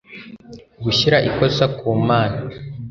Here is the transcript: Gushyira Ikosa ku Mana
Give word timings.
Gushyira 0.83 1.17
Ikosa 1.29 1.65
ku 1.77 1.87
Mana 2.07 2.39